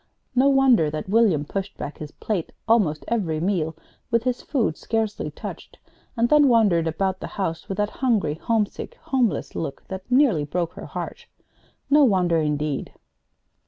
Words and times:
No 0.33 0.49
wonder 0.49 0.89
that 0.89 1.07
William 1.09 1.45
pushed 1.45 1.77
back 1.77 1.99
his 1.99 2.09
plate 2.09 2.51
almost 2.67 3.05
every 3.07 3.39
meal 3.39 3.75
with 4.09 4.23
his 4.23 4.41
food 4.41 4.75
scarcely 4.75 5.29
touched, 5.29 5.77
and 6.17 6.27
then 6.27 6.47
wandered 6.47 6.87
about 6.87 7.19
the 7.19 7.27
house 7.37 7.69
with 7.69 7.77
that 7.77 7.91
hungry, 7.91 8.33
homesick, 8.33 8.95
homeless 8.95 9.53
look 9.55 9.87
that 9.89 10.09
nearly 10.09 10.43
broke 10.43 10.73
her 10.73 10.87
heart. 10.87 11.27
No 11.87 12.03
wonder, 12.03 12.37
indeed! 12.39 12.91